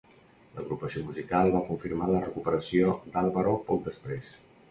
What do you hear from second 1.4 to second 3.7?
va confirmar la recuperació d'Álvaro